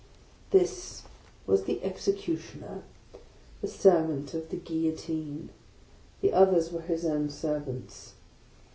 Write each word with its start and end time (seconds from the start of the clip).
This 0.49 1.03
was 1.45 1.65
the 1.65 1.83
Executioner,— 1.83 2.81
the 3.61 3.67
servant 3.67 4.33
of 4.33 4.49
the 4.49 4.55
Guillotine; 4.57 5.51
the 6.21 6.33
others 6.33 6.71
were 6.71 6.81
his 6.81 7.05
own 7.05 7.29
servants. 7.29 8.13